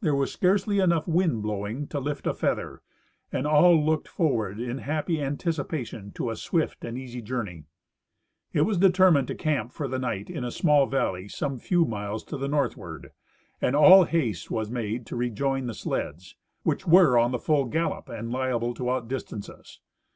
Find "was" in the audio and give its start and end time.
0.16-0.32, 14.50-14.72